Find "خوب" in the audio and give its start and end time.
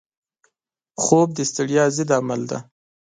1.03-1.27